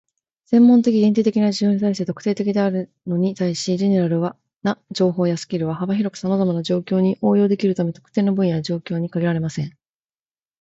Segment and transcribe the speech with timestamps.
[0.45, 9.77] 専門的、限定的な事象に対して「特定的」であるのに対し、"general" な情報やスキルは幅広くさまざまな状況に応用できるため、特定の分野や状況に限られません。